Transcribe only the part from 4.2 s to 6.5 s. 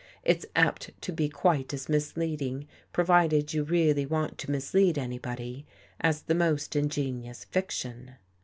to mislead anybody, as the